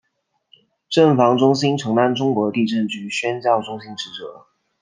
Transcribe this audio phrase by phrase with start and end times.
[0.89, 4.47] 震防中心承担中国地震局宣教中心职责。